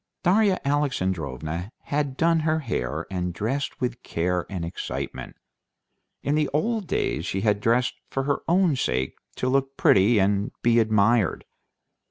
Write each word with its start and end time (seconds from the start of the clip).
Darya 0.23 0.59
Alexandrovna 0.65 1.69
had 1.81 2.17
done 2.17 2.39
her 2.39 2.57
hair, 2.61 3.05
and 3.11 3.35
dressed 3.35 3.79
with 3.79 4.01
care 4.01 4.47
and 4.49 4.65
excitement. 4.65 5.35
In 6.23 6.33
the 6.33 6.49
old 6.51 6.87
days 6.87 7.23
she 7.27 7.41
had 7.41 7.61
dressed 7.61 7.93
for 8.09 8.23
her 8.23 8.39
own 8.47 8.75
sake 8.75 9.13
to 9.35 9.47
look 9.47 9.77
pretty 9.77 10.19
and 10.19 10.49
be 10.63 10.79
admired. 10.79 11.45